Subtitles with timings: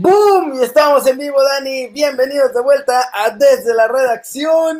[0.00, 0.54] ¡Boom!
[0.54, 1.88] Y estamos en vivo, Dani.
[1.88, 4.78] Bienvenidos de vuelta a Desde la Redacción.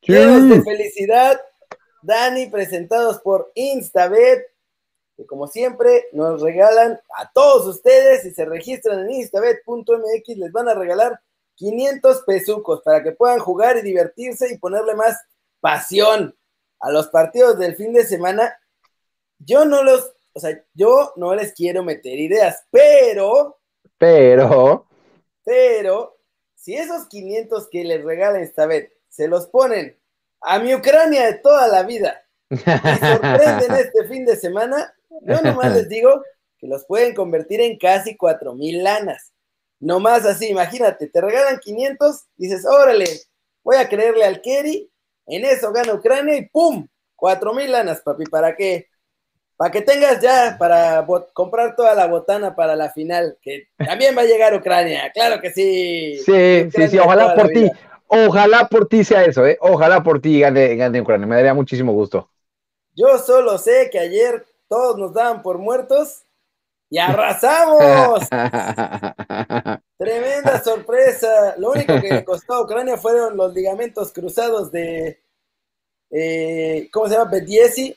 [0.00, 1.40] Llenos de felicidad,
[2.02, 4.44] Dani, presentados por Instabet,
[5.16, 10.68] que como siempre nos regalan a todos ustedes, si se registran en instabet.mx, les van
[10.68, 11.20] a regalar
[11.54, 15.16] 500 pesucos para que puedan jugar y divertirse y ponerle más
[15.60, 16.36] pasión
[16.80, 18.58] a los partidos del fin de semana.
[19.38, 23.58] Yo no los o sea, yo no les quiero meter ideas, pero.
[23.98, 24.86] Pero.
[25.44, 26.18] Pero,
[26.54, 29.98] si esos 500 que les regalan esta vez se los ponen
[30.40, 35.74] a mi Ucrania de toda la vida y sorprenden este fin de semana, yo nomás
[35.74, 36.22] les digo
[36.58, 39.32] que los pueden convertir en casi 4 mil lanas.
[39.80, 43.06] Nomás así, imagínate, te regalan 500, dices, órale,
[43.64, 44.88] voy a creerle al Kerry,
[45.26, 46.86] en eso gana Ucrania y ¡pum!
[47.16, 48.88] 4 mil lanas, papi, ¿para qué?
[49.56, 54.22] Para que tengas ya para comprar toda la botana para la final, que también va
[54.22, 56.18] a llegar Ucrania, claro que sí.
[56.24, 57.70] Sí, sí, sí, ojalá por ti,
[58.08, 59.56] ojalá por ti sea eso, ¿eh?
[59.60, 62.28] ojalá por ti gane, gane Ucrania, me daría muchísimo gusto.
[62.94, 66.24] Yo solo sé que ayer todos nos daban por muertos
[66.92, 68.28] y arrasamos.
[69.98, 71.54] Tremenda sorpresa.
[71.56, 75.22] Lo único que le costó a Ucrania fueron los ligamentos cruzados de,
[76.10, 77.30] eh, ¿cómo se llama?
[77.30, 77.96] Bediesi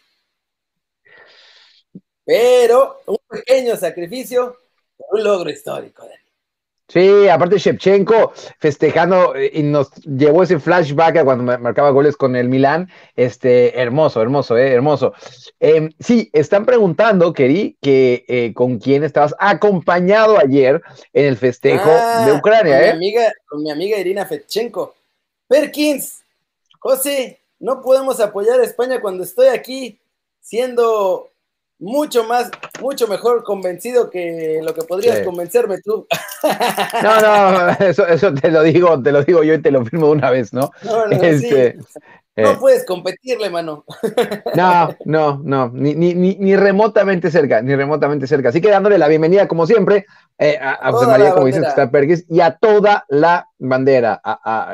[2.25, 4.57] pero un pequeño sacrificio,
[5.11, 6.25] un logro histórico, Dani.
[6.87, 12.35] Sí, aparte Shevchenko festejando eh, y nos llevó ese flashback a cuando marcaba goles con
[12.35, 12.91] el Milán.
[13.15, 15.13] Este, hermoso, hermoso, eh, hermoso.
[15.59, 20.83] Em, sí, están preguntando, Keri, que eh, con quién estabas acompañado ayer
[21.13, 22.91] en el festejo de ah, Ucrania, con ¿eh?
[22.91, 24.93] Mi amiga, con mi amiga Irina Fetchenko.
[25.47, 26.21] Perkins,
[26.79, 29.97] José, no podemos apoyar a España cuando estoy aquí
[30.39, 31.29] siendo
[31.79, 32.49] mucho más,
[32.81, 36.07] mucho mejor convencido que lo que podrías convencerme tú.
[37.03, 40.07] No, no, eso, eso te lo digo, te lo digo yo y te lo firmo
[40.07, 40.71] de una vez, ¿no?
[40.83, 41.77] No, no, este,
[42.37, 42.57] no eh.
[42.59, 43.85] puedes competirle, mano.
[44.55, 48.49] No, no, no, ni, ni, ni, remotamente cerca, ni remotamente cerca.
[48.49, 50.05] Así que dándole la bienvenida, como siempre,
[50.37, 54.21] eh, a, José María, como dices, está Perkis, y a toda la bandera.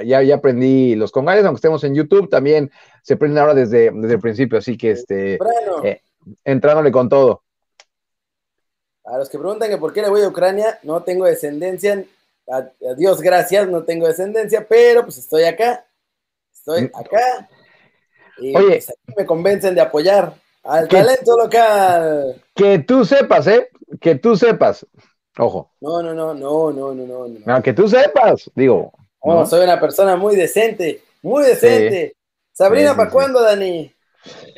[0.05, 2.71] ya, ya aprendí los congales, aunque estemos en YouTube, también
[3.03, 5.37] se prenden ahora desde, desde el principio, así que este.
[5.83, 6.01] Eh,
[6.43, 7.43] entrándole con todo.
[9.05, 12.05] A los que preguntan que por qué le voy a Ucrania, no tengo descendencia,
[12.49, 15.85] a, Dios gracias, no tengo descendencia, pero pues estoy acá,
[16.53, 16.91] estoy mm.
[16.95, 17.49] acá.
[18.37, 20.33] Y Oye, pues, me convencen de apoyar
[20.63, 22.41] al talento local.
[22.55, 23.69] Que tú sepas, ¿eh?
[23.99, 24.85] Que tú sepas.
[25.37, 25.71] Ojo.
[25.81, 27.27] No, no, no, no, no, no, no.
[27.45, 27.63] no.
[27.63, 28.91] que tú sepas, digo.
[29.23, 32.15] No, soy una persona muy decente, muy decente.
[32.51, 33.93] Sabrina, ¿para cuándo, Dani?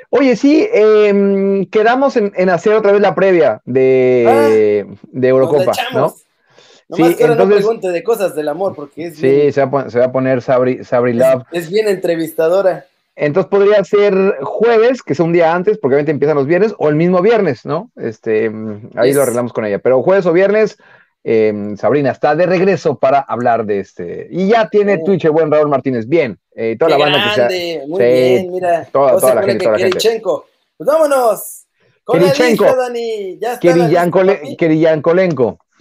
[0.10, 6.10] Oye, sí, em, quedamos en, hacer otra vez la previa de, ah, de Eurocopa, ¿no?
[6.10, 10.12] sí, que entonces, no pregunte de cosas del amor, porque es Sí, se, va a,
[10.12, 11.44] poner Sabri, Sabri Love.
[11.52, 12.86] Es, bien entrevistadora.
[13.16, 16.90] Entonces podría ser jueves, que es un día antes, porque obviamente empiezan los viernes, o
[16.90, 17.92] el mismo viernes, ¿no?
[17.96, 18.52] Este,
[18.96, 19.80] ahí lo arreglamos con ella.
[19.80, 20.78] Pero jueves o viernes,
[21.24, 24.28] Em, Sabrina está de regreso para hablar de este.
[24.30, 25.06] Y ya tiene oh.
[25.06, 26.08] Twitch el buen Raúl Martínez.
[26.08, 26.38] Bien.
[26.54, 27.88] Eh, toda la banda que sea.
[27.88, 28.86] Muy bien, mira.
[28.92, 29.64] Toda, toda la gente.
[29.64, 30.22] Toda la gente.
[30.22, 31.66] Pues vámonos.
[32.04, 33.38] Con la lista, Dani.
[33.40, 33.62] Ya está.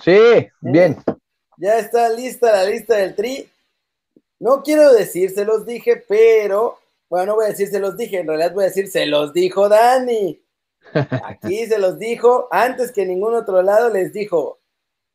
[0.05, 0.97] Sí, bien.
[1.59, 3.49] Ya está lista la lista del tri.
[4.39, 6.79] No quiero decir se los dije, pero.
[7.09, 9.35] Bueno, no voy a decir se los dije, en realidad voy a decir se los
[9.35, 10.41] dijo Dani.
[11.25, 14.62] Aquí se los dijo, antes que ningún otro lado les dijo,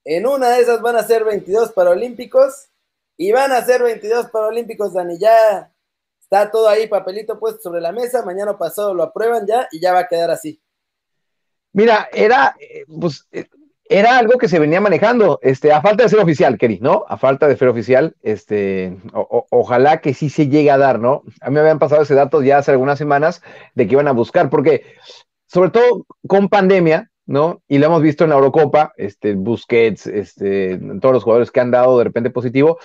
[0.07, 2.69] en una de esas van a ser 22 Paralímpicos
[3.18, 5.19] y van a ser 22 Paralímpicos, Dani.
[5.19, 5.74] Ya
[6.21, 8.24] está todo ahí, papelito puesto sobre la mesa.
[8.24, 10.62] Mañana pasado lo aprueban ya y ya va a quedar así.
[11.74, 13.50] Mira, era, eh, pues, eh,
[13.89, 17.03] era algo que se venía manejando, este, a falta de ser oficial, Kerry, ¿no?
[17.10, 21.24] A falta de ser oficial, este, ojalá que sí se llegue a dar, ¿no?
[21.42, 23.42] A mí me habían pasado ese dato ya hace algunas semanas
[23.75, 24.86] de que iban a buscar, porque
[25.48, 27.62] sobre todo con pandemia, ¿no?
[27.68, 31.71] Y lo hemos visto en la Eurocopa, este, Busquets, este, todos los jugadores que han
[31.71, 32.79] dado de repente positivo.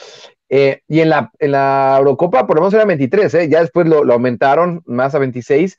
[0.48, 3.48] Eh, y en la, en la Eurocopa por lo menos era 23, ¿eh?
[3.48, 5.78] ya después lo, aumentaron más a 26,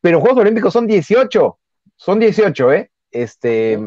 [0.00, 1.58] pero Juegos Olímpicos son 18,
[1.96, 2.90] son 18, ¿eh?
[3.10, 3.78] Este,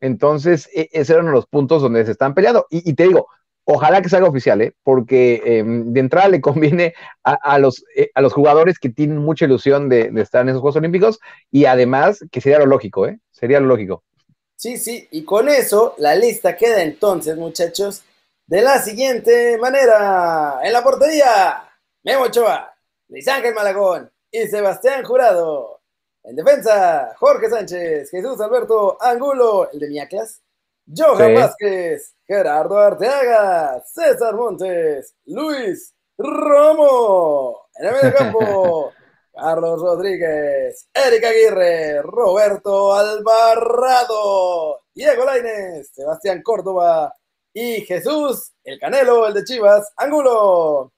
[0.00, 2.66] entonces, e, ese era uno de los puntos donde se están peleando.
[2.70, 3.26] y te digo,
[3.64, 4.74] Ojalá que salga oficial, ¿eh?
[4.82, 9.44] porque em, de entrada le conviene a, los, eh, a los jugadores que tienen mucha
[9.44, 11.20] ilusión de, estar en esos Juegos Olímpicos
[11.50, 13.20] y además que sería lo lógico, ¿eh?
[13.30, 14.02] Sería lo lógico.
[14.56, 18.02] Sí, sí, y con eso la lista queda entonces, muchachos,
[18.46, 20.60] de la siguiente manera.
[20.62, 21.68] En la portería,
[22.02, 22.74] Memo Ochoa,
[23.08, 25.80] Luis Ángel Malagón y Sebastián Jurado.
[26.24, 30.42] En defensa, Jorge Sánchez, Jesús Alberto Angulo, el de Miaclas.
[30.94, 37.66] Johan Vázquez, Gerardo Arteaga, César Montes, Luis Romo.
[37.74, 38.90] En el medio campo,
[39.34, 47.14] Carlos Rodríguez, Erika Aguirre, Roberto Alvarado, Diego Laines, Sebastián Córdoba
[47.52, 50.90] y Jesús, el Canelo, el de Chivas, Angulo.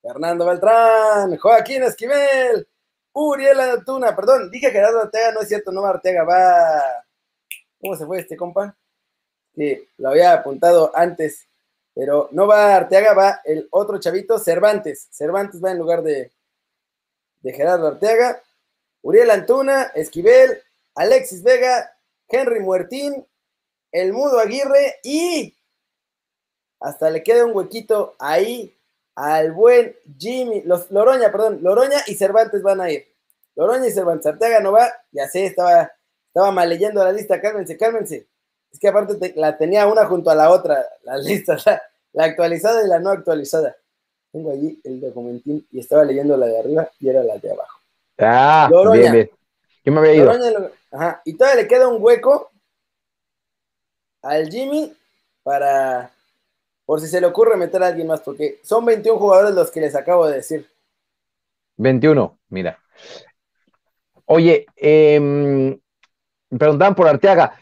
[0.00, 2.66] Fernando Beltrán, Joaquín Esquivel,
[3.12, 7.04] Uriel Antuna, perdón, dije Gerardo Arteaga, no es cierto, no va Arteaga, va.
[7.78, 8.74] ¿Cómo se fue este compa?
[9.98, 11.46] Lo había apuntado antes,
[11.94, 15.08] pero no va Arteaga, va el otro chavito, Cervantes.
[15.10, 16.30] Cervantes va en lugar de,
[17.40, 18.42] de Gerardo Arteaga.
[19.02, 20.62] Uriel Antuna, Esquivel,
[20.94, 21.90] Alexis Vega,
[22.28, 23.26] Henry Muertín,
[23.92, 25.54] el Mudo Aguirre y
[26.80, 28.76] hasta le queda un huequito ahí
[29.14, 33.06] al buen Jimmy, los, Loroña, perdón, Loroña y Cervantes van a ir.
[33.54, 35.92] Loroña y Cervantes, Arteaga no va, ya sé, estaba,
[36.28, 38.26] estaba mal leyendo la lista, cálmense, cálmense.
[38.72, 41.64] Es que aparte la tenía una junto a la otra, las listas,
[42.12, 43.76] la, actualizada y la no actualizada.
[44.32, 47.80] Tengo allí el documentín y estaba leyendo la de arriba y era la de abajo.
[48.18, 49.12] Ah, Loroña.
[49.12, 49.30] Bien,
[49.84, 50.24] Yo me había ido.
[50.26, 52.50] Loroña, ajá, y todavía le queda un hueco
[54.22, 54.94] al Jimmy
[55.42, 56.12] para
[56.90, 59.80] por si se le ocurre meter a alguien más, porque son 21 jugadores los que
[59.80, 60.68] les acabo de decir.
[61.76, 62.80] 21, mira.
[64.24, 67.59] Oye, eh, me preguntaban por Arteaga.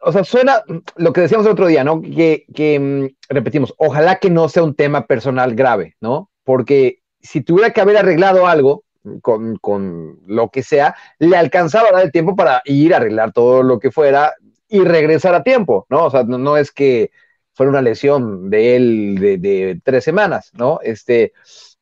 [0.00, 0.62] O sea, suena
[0.96, 2.00] lo que decíamos el otro día, ¿no?
[2.00, 6.30] Que, que mm, repetimos, ojalá que no sea un tema personal grave, ¿no?
[6.44, 8.84] Porque si tuviera que haber arreglado algo,
[9.22, 13.32] con, con, lo que sea, le alcanzaba a dar el tiempo para ir a arreglar
[13.32, 14.34] todo lo que fuera
[14.68, 16.06] y regresar a tiempo, ¿no?
[16.06, 17.10] O sea, no, es que
[17.54, 20.80] fuera una lesión de él de, tres semanas, ¿no?
[20.82, 21.32] Este,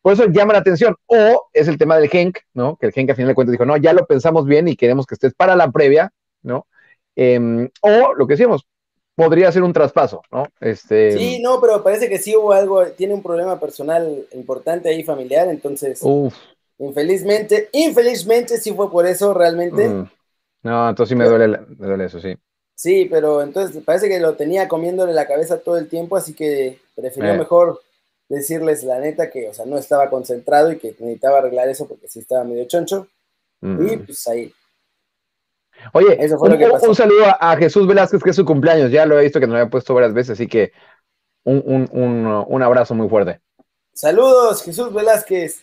[0.01, 0.95] por eso llama la atención.
[1.07, 2.77] O es el tema del Genk, ¿no?
[2.77, 5.07] Que el Genk a final de cuentas dijo, no, ya lo pensamos bien y queremos
[5.07, 6.13] que estés para la previa,
[6.43, 6.67] ¿no?
[7.17, 8.67] Em, o lo que decíamos,
[9.17, 10.47] podría ser un traspaso, ¿no?
[10.61, 11.13] Este...
[11.13, 15.49] Sí, no, pero parece que sí hubo algo, tiene un problema personal importante ahí familiar,
[15.49, 16.01] entonces,
[16.79, 19.89] infelizmente, infelizmente sí fue por eso realmente.
[19.89, 20.11] Mm.
[20.63, 22.37] No, entonces sí me duele, me duele eso, sí.
[22.75, 26.79] Sí, pero entonces parece que lo tenía comiéndole la cabeza todo el tiempo, así que
[26.95, 27.39] prefirió eh.
[27.39, 27.81] mejor
[28.29, 32.09] decirles la neta que, o sea, no estaba concentrado y que necesitaba arreglar eso porque
[32.09, 33.09] sí estaba medio choncho.
[33.63, 34.05] Y mm.
[34.05, 34.53] pues ahí.
[35.93, 36.89] Oye, eso fue un, lo que pasó.
[36.89, 38.91] un, saludo a Jesús Velázquez, que es su cumpleaños.
[38.91, 40.73] Ya lo he visto que nos había puesto varias veces, así que
[41.45, 43.41] un, un abrazo muy fuerte.
[43.93, 45.63] Saludos, Jesús Velázquez.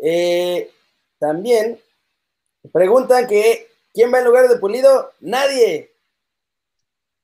[0.00, 0.70] Eh,
[1.18, 1.80] también
[2.72, 5.12] preguntan que ¿quién va en lugar de Pulido?
[5.20, 5.92] Nadie.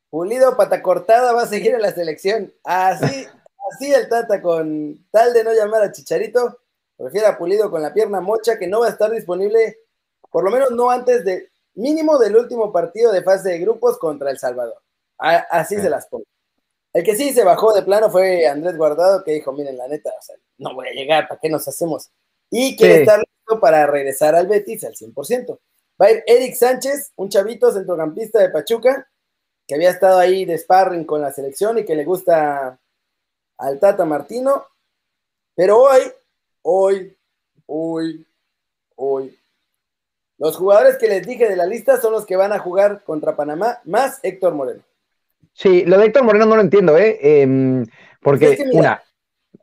[0.08, 2.52] Pulido pata cortada va a seguir en la selección.
[2.64, 3.26] Así,
[3.72, 6.58] así el Tata, con tal de no llamar a Chicharito,
[6.96, 9.78] prefiere a Pulido con la pierna mocha que no va a estar disponible,
[10.30, 11.50] por lo menos no antes de
[11.80, 14.80] mínimo del último partido de fase de grupos contra El Salvador.
[15.18, 16.24] así se las pongo.
[16.92, 20.10] El que sí se bajó de plano fue Andrés Guardado, que dijo, miren, la neta,
[20.58, 22.10] no voy a llegar, ¿para qué nos hacemos?
[22.50, 25.58] Y quiere estar listo para regresar al Betis al 100%.
[26.00, 29.08] Va a ir Eric Sánchez, un chavito centrocampista de Pachuca,
[29.66, 32.80] que había estado ahí de sparring con la selección y que le gusta
[33.58, 34.66] al Tata Martino.
[35.54, 36.00] Pero hoy,
[36.62, 37.16] hoy,
[37.66, 38.26] hoy,
[38.96, 39.39] hoy,
[40.40, 43.36] los jugadores que les dije de la lista son los que van a jugar contra
[43.36, 44.80] Panamá, más Héctor Moreno.
[45.52, 47.18] Sí, lo de Héctor Moreno no lo entiendo, ¿eh?
[47.20, 47.84] Em,
[48.22, 49.02] porque, una,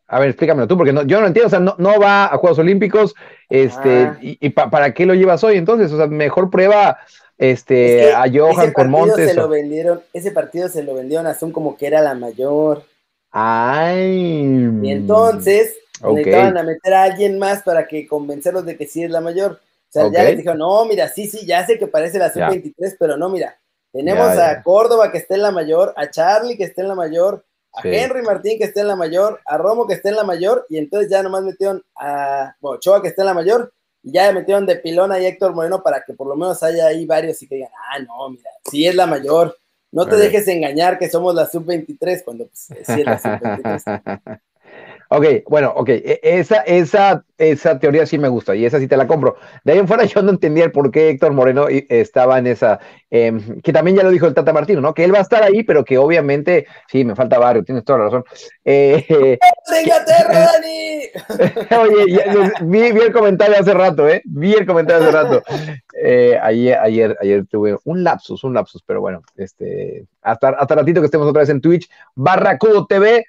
[0.08, 3.16] a ver, explícamelo tú, porque yo no entiendo, o sea, no, va a Juegos Olímpicos,
[3.50, 4.18] este, ah.
[4.22, 7.00] y, para qué lo llevas hoy entonces, o sea, mejor prueba
[7.40, 9.32] este, a Johan con Montes.
[9.32, 12.84] Se lo vendieron, ese partido se lo vendieron a Zoom como que era la mayor.
[13.32, 14.70] Ay.
[14.84, 19.10] Y entonces necesitaban a meter a alguien más para que convencerlos de que sí es
[19.10, 19.60] la mayor.
[19.90, 22.98] O sea, ya les dijeron, no, mira, sí, sí, ya sé que parece la sub-23,
[23.00, 23.58] pero no, mira,
[23.92, 27.46] tenemos a Córdoba que esté en la mayor, a Charlie que esté en la mayor,
[27.74, 30.66] a Henry Martín que esté en la mayor, a Romo que esté en la mayor,
[30.70, 33.72] y entonces ya nomás metieron a bueno, Ochoa que esté en la mayor,
[34.04, 37.42] ya metieron de pilón a Héctor Moreno para que por lo menos haya ahí varios
[37.42, 39.58] y que digan, ah, no, mira, sí es la mayor.
[39.92, 44.42] No te dejes engañar que somos la sub-23 cuando pues, sí es la sub-23.
[45.10, 48.98] Ok, bueno, ok, e, esa, esa, esa teoría sí me gusta y esa sí te
[48.98, 49.38] la compro.
[49.64, 52.80] De ahí en fuera yo no entendía el por qué Héctor Moreno estaba en esa,
[53.10, 54.94] em, que también ya lo dijo el Tata Martino, ¿no?
[54.94, 58.00] Que él va a estar ahí, pero que obviamente, sí, me falta barrio, tienes toda
[58.00, 58.26] la razón.
[58.66, 59.38] Eh,
[59.82, 61.02] Inglaterra, Dani!
[61.82, 64.22] Oye, vi, el comentario hace rato, ¿eh?
[64.26, 65.44] Vi el comentario hace rato.
[66.02, 71.02] Eh, ayer, ayer, ayer tuve un lapsus, un lapsus, pero bueno, este, hasta, hasta ratito
[71.02, 73.26] que estemos otra vez en Twitch, Barracudo TV,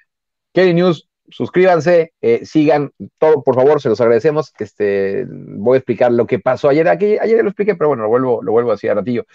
[0.53, 4.53] Kelly News suscríbanse, eh, sigan todo, por favor, se los agradecemos.
[4.59, 6.87] Este, voy a explicar lo que pasó ayer.
[6.87, 9.25] Aquí, ayer lo expliqué, pero bueno, lo vuelvo, lo vuelvo así a ratillo.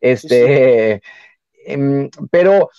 [0.00, 1.00] Este,
[1.66, 2.70] em, pero,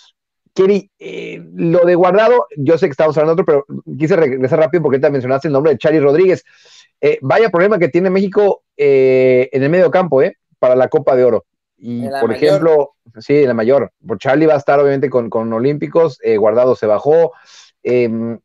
[0.54, 4.58] Keri, eh, lo de guardado, yo sé que estamos hablando de otro, pero quise regresar
[4.58, 6.44] rápido porque te mencionaste el nombre de Charlie Rodríguez.
[7.00, 10.36] Eh, vaya problema que tiene México en el medio campo, ¿eh?
[10.58, 11.44] Para la Copa de Oro.
[11.78, 13.92] Y, por ejemplo, sí, en la mayor.
[14.06, 17.32] Por Charlie va a estar obviamente con, con Olímpicos, Guardado se bajó.
[17.82, 18.38] Em,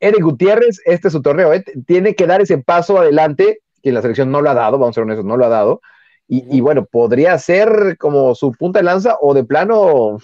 [0.00, 1.64] Eric Gutiérrez, este es su torneo, ¿eh?
[1.86, 4.94] tiene que dar ese paso adelante, que la selección no lo ha dado, vamos a
[4.94, 5.80] ser honestos, no lo ha dado.
[6.26, 10.18] Y, bueno, podría ser como su punta de lanza o de plano,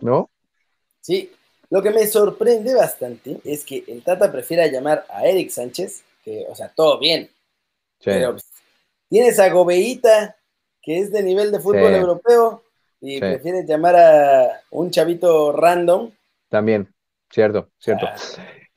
[0.00, 0.28] ¿no?
[1.00, 1.30] Sí,
[1.70, 6.44] lo que me sorprende bastante es que el Tata prefiera llamar a Eric Sánchez, que,
[6.48, 7.30] o sea, todo bien.
[8.02, 8.44] Pero pues,
[9.08, 10.36] tienes a Gobeita,
[10.82, 12.64] que es de nivel de fútbol europeo,
[13.00, 16.10] y prefieres llamar a un chavito random.
[16.48, 16.92] También,
[17.30, 18.06] cierto, cierto.
[18.06, 18.16] Ah.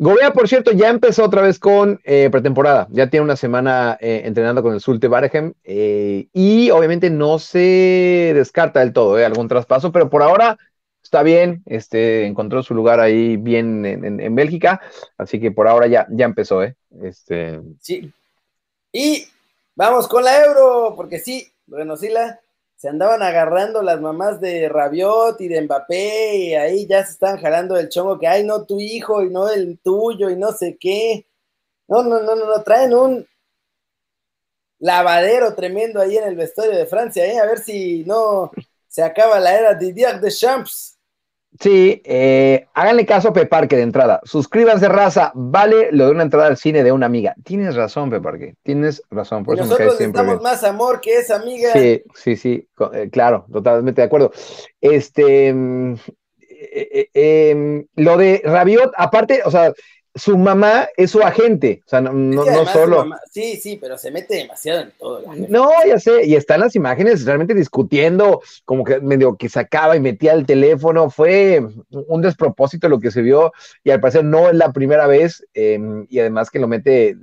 [0.01, 2.87] Gobea, por cierto, ya empezó otra vez con eh, pretemporada.
[2.89, 8.31] Ya tiene una semana eh, entrenando con el Sulte Baregem eh, y obviamente no se
[8.33, 10.57] descarta del todo algún traspaso, pero por ahora
[11.03, 11.63] está bien.
[11.65, 14.79] Este, encontró su lugar ahí bien en, Bélgica,
[15.17, 16.61] así que por ahora ya, ya empezó.
[16.63, 17.59] Este...
[17.81, 18.09] Sí.
[18.93, 19.27] Y
[19.75, 22.39] vamos con la Euro, porque sí, Renosila
[22.79, 27.41] se andaban agarrando las mamás de Rabiot y de Mbappé y ahí ya se estaban
[27.41, 30.77] jalando el chongo que, ay, no tu hijo y no el tuyo y no sé
[30.79, 31.27] qué.
[31.89, 33.27] No, no, no, no, no, traen un
[34.79, 37.37] lavadero tremendo ahí en el vestuario de Francia, ¿eh?
[37.37, 38.49] a ver si no
[38.87, 40.98] se acaba la era de Didier Champs.
[41.59, 44.21] Sí, eh, háganle caso a Peparque de entrada.
[44.23, 45.33] Suscríbanse, raza.
[45.35, 47.35] Vale lo de una entrada al cine de una amiga.
[47.43, 48.55] Tienes razón, Peparque.
[48.63, 49.43] Tieez razón.
[49.43, 51.73] Por nosotros necesitamos más amor que esa amiga.
[51.73, 52.67] Sí, sí, sí.
[52.93, 54.31] Eh, claro, totalmente de acuerdo.
[54.79, 55.53] Este.
[55.53, 55.95] Mm,
[56.47, 59.73] eh, em, lo de Rabiot, aparte, o sea,
[60.15, 63.05] su mamá es su agente, o sea, no, no, solo.
[63.31, 65.23] Sí, sí, pero se mete demasiado en todo.
[65.49, 69.99] No, ya sé, y están las imágenes realmente discutiendo, como que medio que sacaba y
[69.99, 73.51] metía el teléfono, fue un despropósito lo que se vio,
[73.83, 77.15] y al parecer no es la primera vez, em, y además que lo mete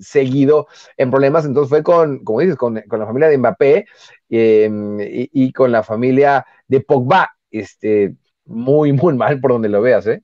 [0.00, 0.66] seguido
[0.96, 3.86] en problemas, entonces fue con, como dices, con, la familia de Mbappé
[4.30, 8.16] em, y, y, con la familia de Pogba, este,
[8.46, 10.22] muy, muy mal por donde lo veas, ¿eh?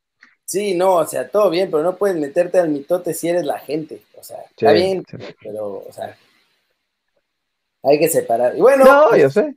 [0.51, 3.61] Sí, no, o sea, todo bien, pero no puedes meterte al mitote si eres la
[3.61, 4.03] gente.
[4.19, 5.07] O sea, está bien,
[5.41, 6.19] pero, o sea,
[7.85, 8.57] hay que separar.
[8.57, 9.55] Y bueno, no, yo sé.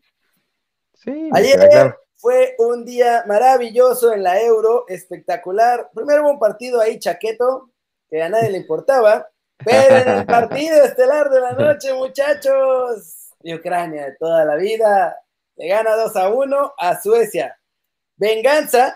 [0.93, 5.89] Sí, ayer fue un día maravilloso en la Euro, espectacular.
[5.95, 7.71] Primero hubo un partido ahí chaqueto,
[8.07, 9.27] que a nadie le importaba,
[9.65, 15.17] pero en el partido estelar de la noche, muchachos, de Ucrania de toda la vida,
[15.55, 17.59] le gana 2 a 1 a Suecia.
[18.15, 18.95] Venganza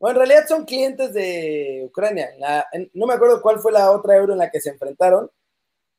[0.00, 2.30] bueno, en realidad son clientes de Ucrania.
[2.94, 5.30] no me acuerdo cuál fue la otra euro en la que se enfrentaron.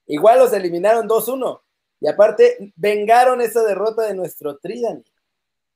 [0.07, 1.61] Igual los eliminaron 2-1.
[1.99, 5.03] Y aparte, vengaron esa derrota de nuestro Tridan.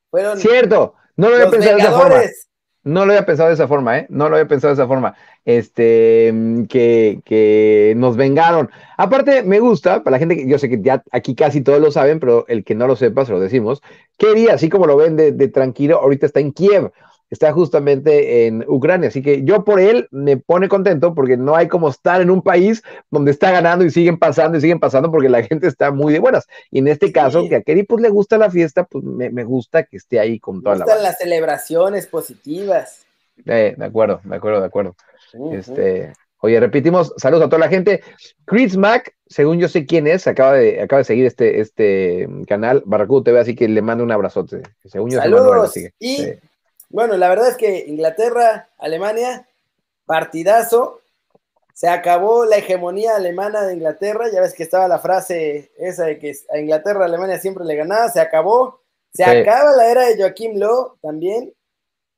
[0.10, 2.22] Fueron Cierto, no lo había pensado de esa forma.
[2.84, 4.08] No lo había pensado de esa forma, ¿eh?
[4.10, 5.16] No lo había pensado de esa forma.
[5.44, 6.34] Este,
[6.68, 8.72] que, que nos vengaron.
[8.98, 11.92] Aparte, me gusta, para la gente que yo sé que ya aquí casi todos lo
[11.92, 13.84] saben, pero el que no lo sepa, se lo decimos.
[14.18, 16.92] Quería, así como lo ven de, de tranquilo, ahorita está en Kiev
[17.30, 19.10] está justamente en Ucrania.
[19.10, 22.42] Así que yo por él me pone contento porque no hay como estar en un
[22.42, 26.14] país donde está ganando y siguen pasando y siguen pasando porque la gente está muy
[26.14, 26.48] de buenas.
[26.72, 29.84] Y en este caso, que a Kerry pues le gusta la fiesta, pues me, gusta
[29.84, 33.06] que esté ahí con toda me gustan las celebraciones positivas.
[33.46, 34.96] Eh, de acuerdo, de acuerdo, de acuerdo.
[35.52, 38.02] Este, oye, repetimos, saludos a toda la gente.
[38.46, 42.82] Chris Mack, según yo sé quién es, acaba de, acaba de seguir este, este canal,
[42.86, 44.62] Barracudo TV, así que le mando un abrazote.
[44.86, 45.76] Según yo saludos.
[46.00, 46.36] y
[46.96, 49.46] bueno, la verdad es que Inglaterra, Alemania,
[50.06, 51.02] partidazo.
[51.74, 54.30] Se acabó la hegemonía alemana de Inglaterra.
[54.32, 58.08] Ya ves que estaba la frase esa de que a Inglaterra, Alemania siempre le ganaba.
[58.08, 58.80] Se acabó.
[59.14, 61.54] Se acaba la era de Joaquim Lowe también.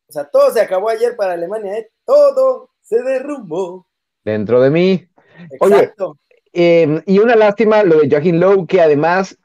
[0.09, 1.75] O sea, todo se acabó ayer para Alemania.
[1.79, 1.89] ¿eh?
[2.05, 3.87] Todo se derrumbó.
[4.23, 5.07] Dentro de mí.
[5.59, 6.19] Exacto.
[6.53, 9.35] Em, y una lástima lo de Joaquim Lowe, que además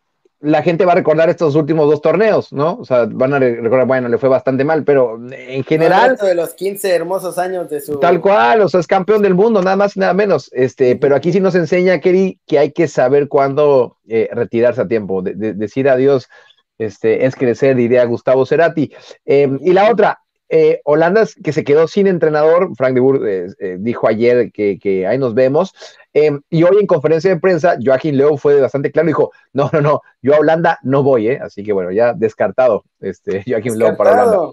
[0.42, 2.76] la gente va a recordar estos últimos dos torneos, ¿no?
[2.80, 6.16] O sea, van a recordar, bueno, le fue bastante mal, pero en general.
[6.16, 8.00] de los 15 hermosos años de su.
[8.00, 10.50] Tal cual, o sea, es campeón del mundo, nada más y nada menos.
[10.52, 14.88] Este, pero aquí sí nos enseña, Kerry, que hay que saber cuándo eh, retirarse a
[14.88, 15.22] tiempo.
[15.22, 16.28] De, decir adiós
[16.76, 18.92] este, es crecer, diría Gustavo Cerati.
[19.25, 20.21] Em, y la otra,
[20.54, 25.06] eh, Holanda que se quedó sin entrenador, Frank de Boer eh, dijo ayer que, que
[25.06, 25.73] ahí nos vemos.
[26.12, 29.80] Em, y hoy en conferencia de prensa, Joaquín Leo fue bastante claro, dijo, no, no,
[29.80, 31.40] no, yo a Holanda no voy, ¿eh?
[31.42, 34.52] Así que bueno, ya descartado, este, Joaquín Leo para Holanda.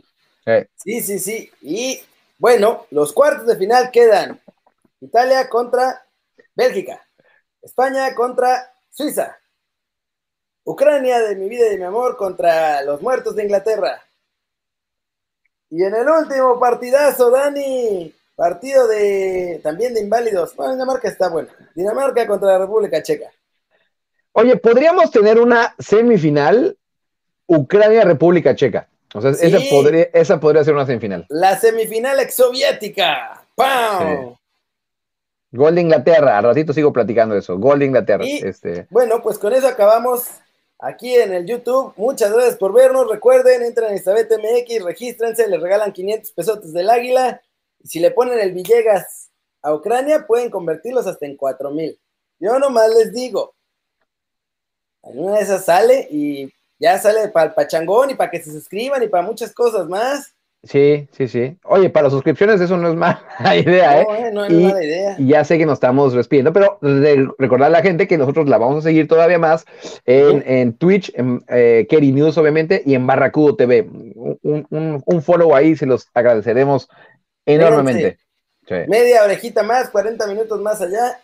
[0.77, 1.51] Sí, sí, sí.
[1.61, 1.99] Y
[2.37, 4.39] bueno, los cuartos de final quedan
[5.01, 6.05] Italia contra
[6.55, 7.05] Bélgica,
[7.61, 9.37] España contra Suiza,
[10.63, 14.01] Ucrania de mi vida y de mi amor contra los muertos de Inglaterra.
[15.69, 20.55] Y en el último partidazo, Dani, partido de también de inválidos.
[20.55, 21.49] Bueno, Dinamarca está bueno.
[21.75, 23.29] Dinamarca contra la República Checa.
[24.31, 26.77] Oye, podríamos tener una semifinal
[27.47, 28.87] Ucrania-República Checa.
[29.13, 31.25] O sea, esa, podría, esa podría ser una semifinal.
[31.29, 33.43] La semifinal exsoviética.
[33.55, 34.35] ¡Pam!
[35.51, 37.57] Gol de Inglaterra, al ratito sigo platicando eso.
[37.57, 38.23] Gol de Inglaterra.
[38.23, 38.87] este...
[38.91, 40.27] Bueno, pues con eso acabamos
[40.79, 41.93] aquí en el YouTube.
[41.97, 43.07] Muchas gracias por vernos.
[43.09, 47.41] Recuerden, entran a Isabet MX, regístrense, les regalan 500 pesos del águila.
[47.83, 49.29] Si le ponen el Villegas
[49.61, 51.99] a Ucrania, pueden convertirlos hasta en 4 mil.
[52.39, 53.53] Yo nomás les digo,
[55.03, 59.03] alguna de esas sale y ya sale para el pachangón y para que se suscriban
[59.03, 60.33] y para muchas cosas más.
[60.63, 61.57] Sí, sí, sí.
[61.63, 63.23] Oye, para suscripciones eso no es mala
[63.55, 64.07] idea, ¿eh?
[64.09, 65.15] eh no, es mala idea.
[65.17, 66.77] Y ya sé que nos estamos despidiendo, pero
[67.37, 69.65] recordar a la gente que nosotros la vamos a seguir todavía más
[70.05, 73.87] en, Twitch, en eh, Kerry News, obviamente, y en Barracudo TV.
[74.41, 76.89] Un, follow ahí, se los agradeceremos
[77.45, 78.17] enormemente.
[78.87, 81.19] Media orejita más, 40 minutos más allá